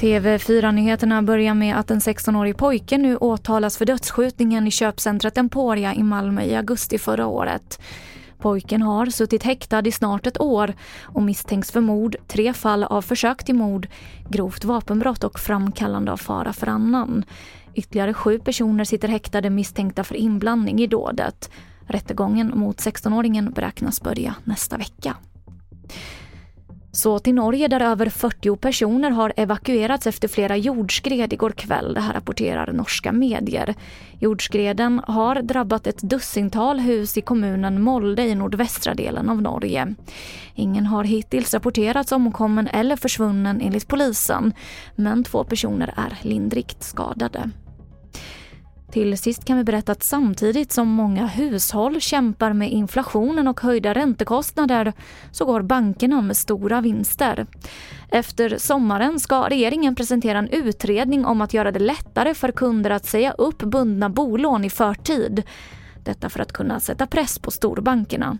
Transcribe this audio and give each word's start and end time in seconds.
TV4-nyheterna 0.00 1.22
börjar 1.22 1.54
med 1.54 1.78
att 1.78 1.90
en 1.90 1.98
16-årig 1.98 2.56
pojke 2.56 2.98
nu 2.98 3.16
åtalas 3.16 3.78
för 3.78 3.84
dödsskjutningen 3.84 4.66
i 4.66 4.70
köpcentret 4.70 5.38
Emporia 5.38 5.94
i 5.94 6.02
Malmö 6.02 6.42
i 6.42 6.56
augusti 6.56 6.98
förra 6.98 7.26
året. 7.26 7.80
Pojken 8.38 8.82
har 8.82 9.06
suttit 9.06 9.42
häktad 9.42 9.86
i 9.86 9.92
snart 9.92 10.26
ett 10.26 10.40
år 10.40 10.72
och 11.02 11.22
misstänks 11.22 11.70
för 11.70 11.80
mord, 11.80 12.16
tre 12.26 12.52
fall 12.52 12.84
av 12.84 13.02
försök 13.02 13.44
till 13.44 13.54
mord, 13.54 13.88
grovt 14.28 14.64
vapenbrott 14.64 15.24
och 15.24 15.40
framkallande 15.40 16.12
av 16.12 16.16
fara 16.16 16.52
för 16.52 16.66
annan. 16.66 17.24
Ytterligare 17.74 18.14
sju 18.14 18.38
personer 18.38 18.84
sitter 18.84 19.08
häktade 19.08 19.50
misstänkta 19.50 20.04
för 20.04 20.14
inblandning 20.14 20.80
i 20.80 20.86
dådet. 20.86 21.50
Rättegången 21.90 22.52
mot 22.58 22.76
16-åringen 22.76 23.54
beräknas 23.54 24.00
börja 24.00 24.34
nästa 24.44 24.76
vecka. 24.76 25.16
Så 26.92 27.18
till 27.18 27.34
Norge 27.34 27.68
där 27.68 27.80
över 27.80 28.08
40 28.08 28.56
personer 28.56 29.10
har 29.10 29.32
evakuerats 29.36 30.06
efter 30.06 30.28
flera 30.28 30.56
jordskred 30.56 31.32
igår 31.32 31.50
kväll. 31.50 31.94
Det 31.94 32.00
här 32.00 32.12
rapporterar 32.12 32.72
norska 32.72 33.12
medier. 33.12 33.74
Jordskreden 34.18 35.00
har 35.06 35.42
drabbat 35.42 35.86
ett 35.86 36.02
dussintal 36.02 36.80
hus 36.80 37.16
i 37.18 37.20
kommunen 37.20 37.82
Molde 37.82 38.22
i 38.22 38.34
nordvästra 38.34 38.94
delen 38.94 39.28
av 39.28 39.42
Norge. 39.42 39.94
Ingen 40.54 40.86
har 40.86 41.04
hittills 41.04 41.54
rapporterats 41.54 42.12
omkommen 42.12 42.66
eller 42.66 42.96
försvunnen 42.96 43.60
enligt 43.60 43.88
polisen. 43.88 44.52
Men 44.96 45.24
två 45.24 45.44
personer 45.44 45.94
är 45.96 46.18
lindrigt 46.22 46.82
skadade. 46.82 47.50
Till 48.92 49.18
sist 49.18 49.44
kan 49.44 49.56
vi 49.56 49.64
berätta 49.64 49.92
att 49.92 50.02
samtidigt 50.02 50.72
som 50.72 50.88
många 50.88 51.26
hushåll 51.26 52.00
kämpar 52.00 52.52
med 52.52 52.70
inflationen 52.70 53.48
och 53.48 53.60
höjda 53.60 53.94
räntekostnader 53.94 54.92
så 55.32 55.44
går 55.44 55.62
bankerna 55.62 56.20
med 56.20 56.36
stora 56.36 56.80
vinster. 56.80 57.46
Efter 58.10 58.58
sommaren 58.58 59.20
ska 59.20 59.48
regeringen 59.48 59.94
presentera 59.94 60.38
en 60.38 60.48
utredning 60.48 61.24
om 61.24 61.40
att 61.40 61.54
göra 61.54 61.72
det 61.72 61.78
lättare 61.78 62.34
för 62.34 62.52
kunder 62.52 62.90
att 62.90 63.06
säga 63.06 63.32
upp 63.32 63.58
bundna 63.58 64.08
bolån 64.08 64.64
i 64.64 64.70
förtid. 64.70 65.42
Detta 66.04 66.28
för 66.28 66.40
att 66.40 66.52
kunna 66.52 66.80
sätta 66.80 67.06
press 67.06 67.38
på 67.38 67.50
storbankerna. 67.50 68.38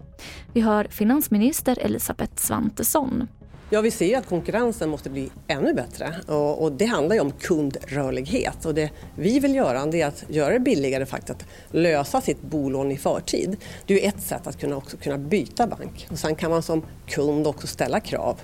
Vi 0.52 0.60
hör 0.60 0.84
finansminister 0.84 1.78
Elisabeth 1.80 2.36
Svantesson. 2.36 3.28
Ja, 3.72 3.80
vi 3.80 3.90
ser 3.90 4.18
att 4.18 4.28
konkurrensen 4.28 4.90
måste 4.90 5.10
bli 5.10 5.30
ännu 5.46 5.74
bättre 5.74 6.14
och, 6.26 6.62
och, 6.62 6.72
det 6.72 6.84
handlar 6.84 7.14
ju 7.14 7.20
om 7.20 7.32
kundrörlighet 7.32 8.64
och 8.64 8.74
det 8.74 8.90
vi 9.16 9.38
vill 9.38 9.54
göra 9.54 9.80
är 9.80 10.06
att 10.06 10.24
göra 10.28 10.52
det 10.52 10.60
billigare 10.60 11.06
faktiskt 11.06 11.30
att 11.30 11.46
lösa 11.70 12.20
sitt 12.20 12.42
bolån 12.42 12.90
i 12.90 12.96
förtid. 12.96 13.56
Det 13.86 14.04
är 14.04 14.08
ett 14.08 14.22
sätt 14.22 14.46
att 14.46 14.60
kunna, 14.60 14.76
också 14.76 14.96
kunna 14.96 15.18
byta 15.18 15.66
bank 15.66 16.08
och 16.10 16.18
sen 16.18 16.34
kan 16.34 16.50
man 16.50 16.62
som 16.62 16.82
kund 17.06 17.46
också 17.46 17.66
ställa 17.66 18.00
krav, 18.00 18.40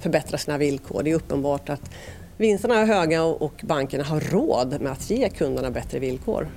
förbättra 0.00 0.38
sina 0.38 0.58
villkor. 0.58 1.02
Det 1.02 1.10
är 1.10 1.14
uppenbart 1.14 1.68
att 1.68 1.90
vinsterna 2.36 2.74
är 2.74 2.86
höga 2.86 3.22
och 3.22 3.60
bankerna 3.62 4.04
har 4.04 4.20
råd 4.20 4.80
med 4.80 4.92
att 4.92 5.10
ge 5.10 5.28
kunderna 5.28 5.70
bättre 5.70 5.98
villkor. 5.98 6.48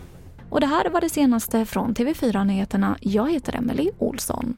Och 0.49 0.61
det 0.61 0.67
här 0.67 0.89
var 0.89 1.01
det 1.01 1.09
senaste 1.09 1.65
från 1.65 1.95
TV4 1.95 2.45
Nyheterna. 2.45 2.97
Jag 3.01 3.31
heter 3.31 3.55
Emily 3.55 3.91
Olsson. 3.97 4.57